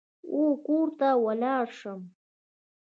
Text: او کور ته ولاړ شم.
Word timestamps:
او 0.31 0.39
کور 0.65 0.87
ته 0.99 1.07
ولاړ 1.25 1.65
شم. 1.79 2.01